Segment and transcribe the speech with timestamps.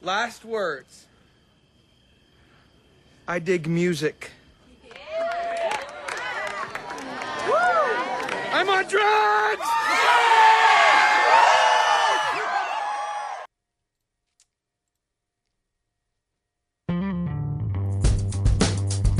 [0.00, 1.06] Last words.
[3.26, 4.30] I dig music.
[8.52, 9.62] I'm on drugs!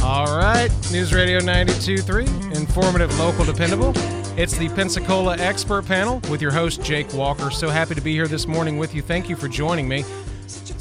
[0.02, 3.92] All right, News Radio 92.3, informative, local, dependable.
[4.38, 7.50] It's the Pensacola Expert Panel with your host, Jake Walker.
[7.50, 9.02] So happy to be here this morning with you.
[9.02, 10.04] Thank you for joining me.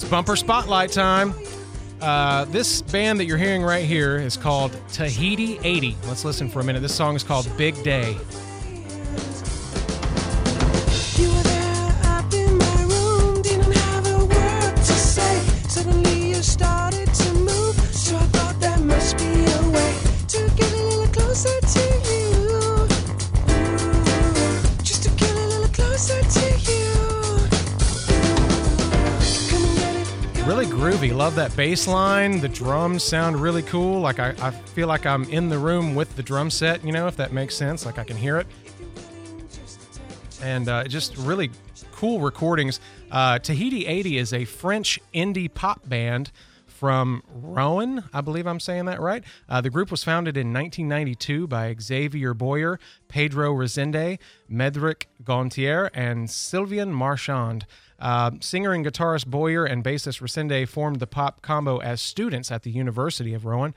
[0.09, 1.33] Bumper spotlight time.
[2.01, 5.97] Uh, this band that you're hearing right here is called Tahiti 80.
[6.07, 6.81] Let's listen for a minute.
[6.81, 8.15] This song is called Big Day.
[30.47, 31.13] Really groovy.
[31.13, 32.39] Love that bass line.
[32.39, 33.99] The drums sound really cool.
[33.99, 37.05] Like I, I feel like I'm in the room with the drum set, you know,
[37.05, 37.85] if that makes sense.
[37.85, 38.47] Like I can hear it.
[40.41, 41.51] and uh, just really
[41.91, 42.79] cool recordings.
[43.11, 46.31] Uh, Tahiti 80 is a French indie pop band
[46.65, 49.23] from Rouen, I believe I'm saying that right.
[49.49, 56.29] Uh, the group was founded in 1992 by Xavier Boyer, Pedro Resende, Medric Gontier, and
[56.29, 57.65] Sylvain Marchand.
[57.99, 62.63] Uh, singer and guitarist Boyer and bassist Resende formed the pop combo as students at
[62.63, 63.73] the University of Rouen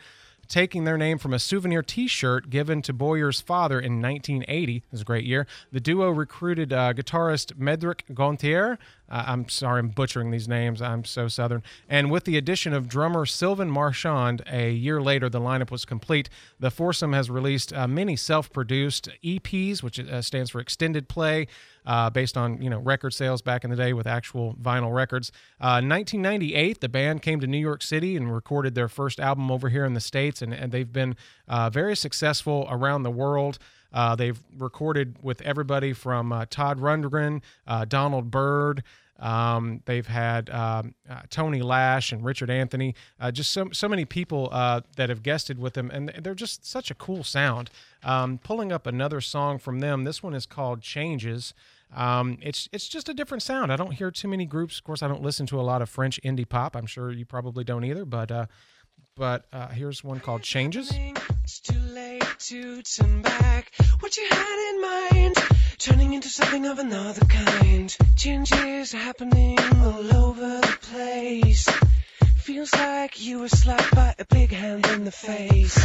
[0.51, 4.77] taking their name from a souvenir T-shirt given to Boyer's father in 1980.
[4.77, 5.47] It was a great year.
[5.73, 8.77] The duo recruited uh, guitarist Medric Gontier.
[9.11, 10.81] Uh, I'm sorry, I'm butchering these names.
[10.81, 11.63] I'm so southern.
[11.89, 16.29] And with the addition of drummer Sylvain Marchand, a year later, the lineup was complete.
[16.59, 21.47] The foursome has released uh, many self-produced EPs, which uh, stands for extended play.
[21.87, 25.33] Uh, based on you know record sales back in the day with actual vinyl records.
[25.59, 29.71] Uh, 1998, the band came to New York City and recorded their first album over
[29.71, 31.17] here in the states, and, and they've been
[31.49, 33.59] uh, very successful around the world.
[33.93, 38.83] Uh, they've recorded with everybody from uh, Todd Rundgren, uh, Donald Byrd.
[39.19, 44.07] Um, they've had um, uh, Tony Lash and Richard Anthony, uh, just so, so many
[44.07, 44.49] people
[44.97, 47.69] that have guested with them, and they're just such a cool sound.
[48.03, 51.53] Um, pulling up another song from them, this one is called Changes.
[51.95, 53.73] Um, it's it's just a different sound.
[53.73, 54.79] I don't hear too many groups.
[54.79, 56.77] Of course, I don't listen to a lot of French indie pop.
[56.77, 58.05] I'm sure you probably don't either.
[58.05, 58.47] But uh,
[59.17, 60.93] but uh, here's one called Changes.
[61.45, 63.73] It's too late to turn back.
[64.01, 65.37] What you had in mind,
[65.79, 67.97] turning into something of another kind.
[68.17, 71.69] Changes are happening all over the place.
[72.37, 75.79] Feels like you were slapped by a big hand in the face.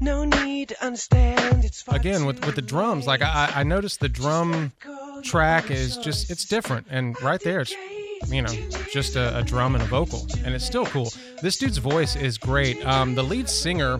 [0.00, 1.64] No need to understand.
[1.64, 3.22] It's Again with with the drums, like.
[3.22, 4.72] I I noticed the drum
[5.22, 7.74] track is just it's different, and right there it's
[8.26, 8.52] you know
[8.92, 11.10] just a, a drum and a vocal, and it's still cool.
[11.42, 12.84] This dude's voice is great.
[12.86, 13.98] Um, the lead singer,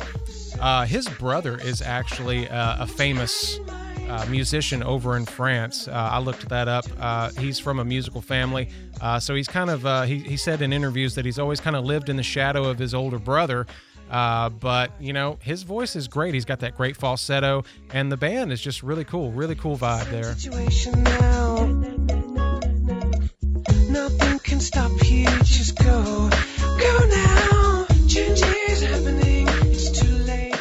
[0.60, 3.60] uh, his brother is actually uh, a famous.
[4.08, 5.86] Uh, musician over in France.
[5.86, 6.86] Uh, I looked that up.
[6.98, 8.70] Uh, he's from a musical family,
[9.02, 10.08] uh, so he's kind of.
[10.08, 12.78] He he said in interviews that he's always kind of lived in the shadow of
[12.78, 13.66] his older brother.
[14.10, 16.32] Uh, but you know his voice is great.
[16.32, 19.30] He's got that great falsetto, and the band is just really cool.
[19.30, 20.34] Really cool vibe there.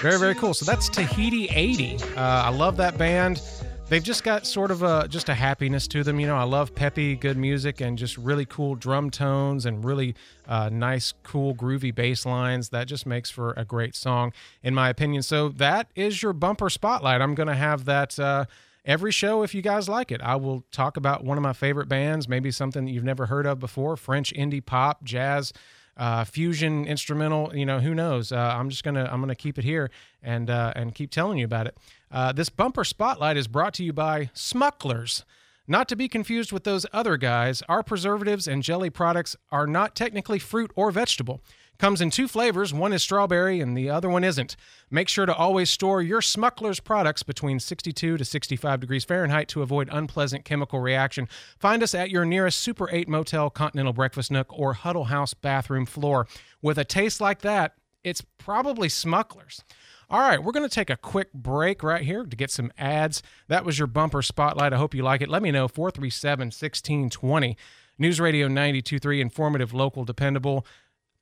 [0.02, 0.53] Very, very cool.
[0.53, 1.97] So that's Tahiti 80.
[2.16, 3.41] Uh, I love that band.
[3.90, 6.19] They've just got sort of a just a happiness to them.
[6.19, 10.16] You know, I love peppy, good music and just really cool drum tones and really
[10.47, 12.69] uh, nice, cool, groovy bass lines.
[12.69, 14.34] That just makes for a great song,
[14.64, 15.24] in my opinion.
[15.24, 17.22] So that is your bumper spotlight.
[17.22, 18.19] I'm going to have that.
[18.19, 18.46] Uh,
[18.88, 20.22] every show if you guys like it.
[20.22, 23.46] I will talk about one of my favorite bands, maybe something that you've never heard
[23.46, 25.53] of before French indie pop, jazz,
[25.98, 27.56] uh, fusion, instrumental.
[27.56, 28.31] You know, who knows?
[28.31, 29.92] Uh, I'm just gonna I'm gonna keep it here
[30.24, 31.78] and uh, and keep telling you about it.
[32.09, 35.24] Uh, this bumper spotlight is brought to you by Smucklers.
[35.70, 39.96] Not to be confused with those other guys, our preservatives and jelly products are not
[39.96, 41.41] technically fruit or vegetable.
[41.78, 44.56] Comes in two flavors, one is strawberry and the other one isn't.
[44.90, 49.62] Make sure to always store your Smucklers products between 62 to 65 degrees Fahrenheit to
[49.62, 51.29] avoid unpleasant chemical reaction.
[51.59, 55.85] Find us at your nearest Super 8 Motel, Continental Breakfast Nook, or Huddle House bathroom
[55.85, 56.28] floor.
[56.62, 59.62] With a taste like that, it's probably Smucklers.
[60.09, 63.22] All right, we're going to take a quick break right here to get some ads.
[63.50, 64.72] That was your bumper spotlight.
[64.72, 65.30] I hope you like it.
[65.30, 67.58] Let me know 437 1620.
[68.00, 70.66] News Radio 923, informative, local, dependable.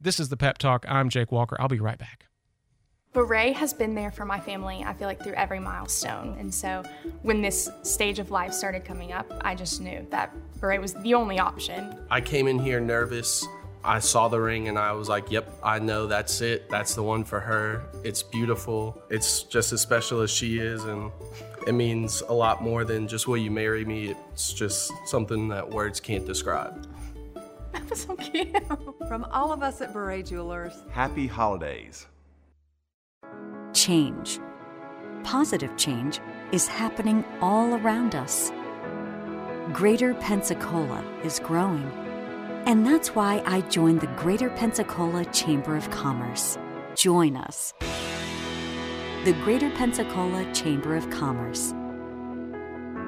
[0.05, 0.85] This is the Pep Talk.
[0.87, 1.57] I'm Jake Walker.
[1.59, 2.27] I'll be right back.
[3.13, 6.37] Beret has been there for my family, I feel like, through every milestone.
[6.39, 6.83] And so
[7.23, 10.31] when this stage of life started coming up, I just knew that
[10.61, 11.97] Beret was the only option.
[12.11, 13.47] I came in here nervous,
[13.83, 16.69] I saw the ring and I was like, yep, I know that's it.
[16.69, 17.81] That's the one for her.
[18.03, 19.01] It's beautiful.
[19.09, 20.83] It's just as special as she is.
[20.83, 21.11] And
[21.65, 24.15] it means a lot more than just will you marry me.
[24.33, 26.87] It's just something that words can't describe.
[27.89, 29.07] That was so cute.
[29.07, 32.07] From all of us at Beret Jewelers, Happy holidays.
[33.73, 34.39] Change.
[35.23, 36.19] Positive change
[36.51, 38.51] is happening all around us.
[39.71, 41.91] Greater Pensacola is growing.
[42.65, 46.57] And that's why I joined the Greater Pensacola Chamber of Commerce.
[46.95, 47.73] Join us.
[49.25, 51.73] The Greater Pensacola Chamber of Commerce.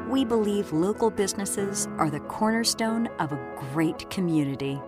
[0.08, 4.80] We believe local businesses are the cornerstone of a great community.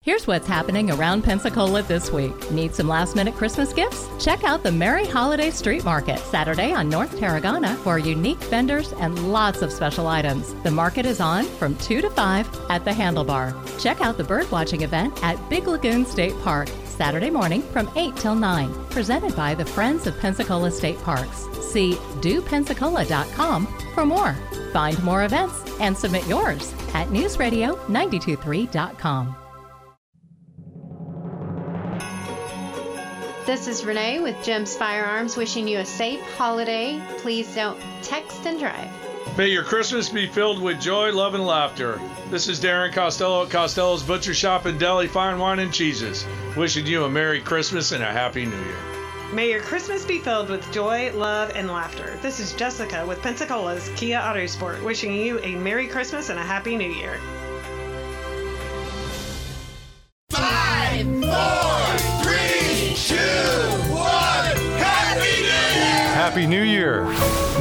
[0.00, 2.50] Here's what's happening around Pensacola this week.
[2.52, 4.08] Need some last minute Christmas gifts?
[4.24, 9.32] Check out the Merry Holiday Street Market Saturday on North Tarragona for unique vendors and
[9.32, 10.54] lots of special items.
[10.62, 13.52] The market is on from 2 to 5 at the Handlebar.
[13.82, 18.34] Check out the birdwatching event at Big Lagoon State Park Saturday morning from 8 till
[18.34, 21.46] 9, presented by the Friends of Pensacola State Parks.
[21.60, 24.34] See dopensacola.com for more.
[24.72, 29.36] Find more events and submit yours at newsradio923.com.
[33.46, 37.00] This is Renee with Jim's Firearms wishing you a safe holiday.
[37.18, 39.05] Please don't text and drive.
[39.34, 42.00] May your Christmas be filled with joy, love, and laughter.
[42.30, 46.26] This is Darren Costello at Costello's Butcher Shop and Deli Fine Wine and Cheeses,
[46.56, 48.78] wishing you a Merry Christmas and a Happy New Year.
[49.34, 52.16] May your Christmas be filled with joy, love, and laughter.
[52.22, 56.74] This is Jessica with Pensacola's Kia Autosport, wishing you a Merry Christmas and a Happy
[56.76, 57.20] New Year.
[60.30, 63.16] Five, four, three, two,
[63.92, 64.56] one.
[64.78, 66.14] Happy New Year!
[66.14, 67.04] Happy New Year.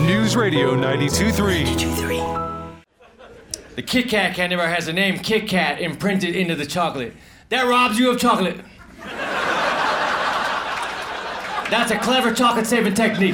[0.05, 2.83] News Radio 92.3.
[3.75, 7.13] The Kit Kat candy bar has the name Kit Kat imprinted into the chocolate.
[7.49, 8.57] That robs you of chocolate.
[11.71, 13.33] That's a clever chocolate saving technique.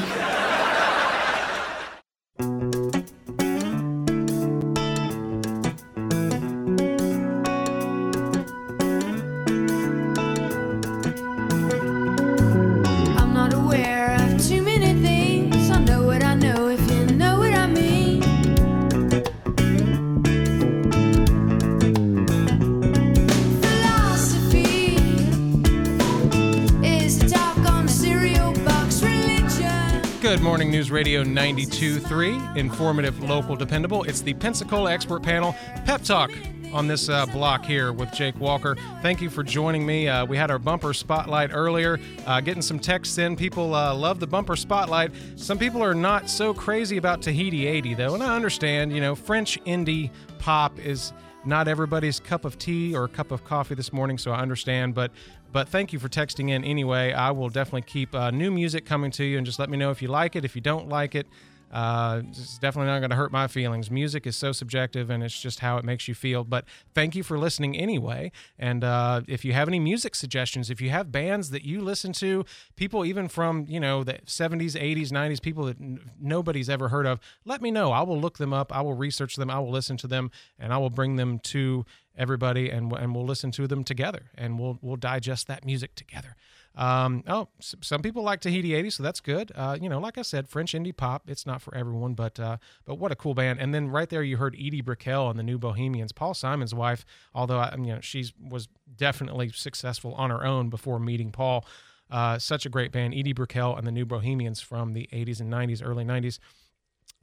[30.41, 32.57] Good morning, News Radio 92.3.
[32.57, 34.01] Informative, local, dependable.
[34.05, 35.53] It's the Pensacola Expert Panel
[35.85, 36.31] Pep Talk
[36.73, 38.75] on this uh, block here with Jake Walker.
[39.03, 40.07] Thank you for joining me.
[40.07, 43.35] Uh, we had our bumper spotlight earlier, uh, getting some texts in.
[43.35, 45.11] People uh, love the bumper spotlight.
[45.35, 49.13] Some people are not so crazy about Tahiti 80, though, and I understand, you know,
[49.13, 50.09] French indie
[50.39, 51.13] pop is
[51.45, 54.93] not everybody's cup of tea or cup of coffee this morning, so I understand.
[54.93, 55.11] But
[55.51, 57.11] but thank you for texting in anyway.
[57.11, 59.91] I will definitely keep uh, new music coming to you, and just let me know
[59.91, 60.45] if you like it.
[60.45, 61.27] If you don't like it,
[61.71, 63.89] uh, it's definitely not going to hurt my feelings.
[63.89, 66.43] Music is so subjective, and it's just how it makes you feel.
[66.43, 68.31] But thank you for listening anyway.
[68.59, 72.11] And uh, if you have any music suggestions, if you have bands that you listen
[72.13, 72.45] to,
[72.75, 77.05] people even from you know the 70s, 80s, 90s, people that n- nobody's ever heard
[77.05, 77.91] of, let me know.
[77.91, 78.75] I will look them up.
[78.75, 79.49] I will research them.
[79.49, 80.29] I will listen to them,
[80.59, 81.85] and I will bring them to
[82.17, 86.35] everybody, and and we'll listen to them together, and we'll we'll digest that music together.
[86.75, 89.51] Um, oh, some people like Tahiti 80, so that's good.
[89.55, 91.23] Uh, you know, like I said, French indie pop.
[91.27, 93.59] It's not for everyone, but uh, but what a cool band.
[93.59, 97.05] And then right there, you heard Edie Brickell and the New Bohemians, Paul Simon's wife.
[97.35, 101.65] Although I, you know, she was definitely successful on her own before meeting Paul.
[102.09, 105.51] Uh, such a great band, Edie Brickell and the New Bohemians from the 80s and
[105.51, 106.39] 90s, early 90s.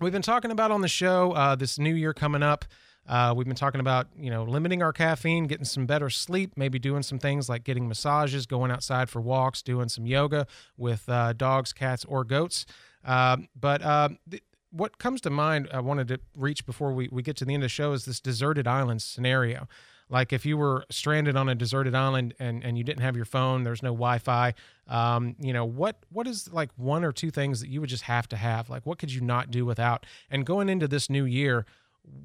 [0.01, 2.65] We've been talking about on the show uh, this new year coming up.
[3.09, 6.79] Uh, we've been talking about you know limiting our caffeine, getting some better sleep, maybe
[6.79, 10.47] doing some things like getting massages, going outside for walks, doing some yoga
[10.77, 12.67] with uh, dogs, cats, or goats.
[13.05, 17.23] Um, but uh, th- what comes to mind, I wanted to reach before we, we
[17.23, 19.67] get to the end of the show is this deserted island scenario.
[20.11, 23.25] Like if you were stranded on a deserted island and, and you didn't have your
[23.25, 24.55] phone, there's no Wi-Fi.
[24.87, 28.05] Um, you know what what is like one or two things that you would just
[28.05, 28.71] have to have?
[28.71, 30.07] Like what could you not do without?
[30.31, 31.67] And going into this new year,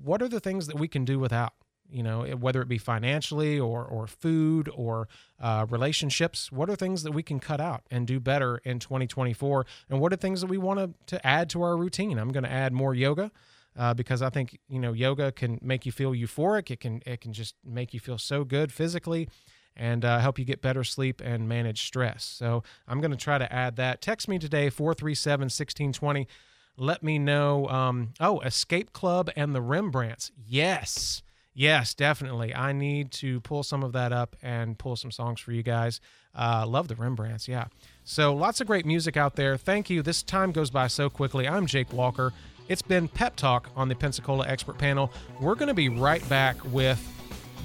[0.04, 1.54] what are the things that we can do without?
[1.90, 5.08] You know, whether it be financially or or food or
[5.40, 9.66] uh, relationships, what are things that we can cut out and do better in 2024?
[9.90, 12.18] And what are things that we want to to add to our routine?
[12.18, 13.32] I'm going to add more yoga.
[13.76, 16.70] Uh, because I think you know yoga can make you feel euphoric.
[16.70, 19.28] It can it can just make you feel so good physically,
[19.76, 22.24] and uh, help you get better sleep and manage stress.
[22.24, 24.02] So I'm going to try to add that.
[24.02, 26.28] Text me today 437 1620.
[26.78, 27.68] Let me know.
[27.68, 30.32] Um, oh, Escape Club and the Rembrandts.
[30.48, 31.22] Yes.
[31.56, 32.54] Yes, definitely.
[32.54, 36.02] I need to pull some of that up and pull some songs for you guys.
[36.36, 37.66] Uh, love the Rembrandts, yeah.
[38.04, 39.56] So lots of great music out there.
[39.56, 40.02] Thank you.
[40.02, 41.48] This time goes by so quickly.
[41.48, 42.34] I'm Jake Walker.
[42.70, 45.12] It's been Pep Talk on the Pensacola Expert Panel.
[45.40, 47.00] We're going to be right back with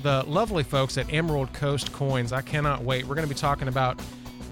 [0.02, 2.32] the lovely folks at Emerald Coast Coins.
[2.32, 3.06] I cannot wait.
[3.06, 3.98] We're going to be talking about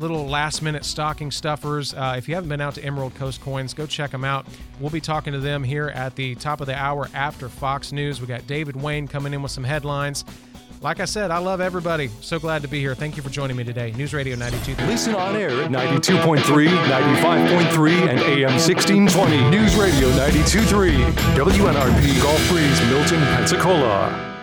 [0.01, 1.95] little last minute stocking stuffers.
[1.95, 4.47] Uh, if you haven't been out to Emerald Coast Coins, go check them out.
[4.81, 8.21] We'll be talking to them here at the top of the hour after Fox News.
[8.21, 10.25] We got David Wayne coming in with some headlines.
[10.83, 12.11] Like I said, I love everybody.
[12.21, 12.95] So glad to be here.
[12.95, 13.93] Thank you for joining me today.
[13.93, 14.75] News Radio 92.
[14.85, 19.51] Listen on air at 92.3, 95.3, and AM 1620.
[19.51, 21.13] News Radio 92.3.
[21.35, 24.36] WNRP Gulf Breeze, Milton, Pensacola.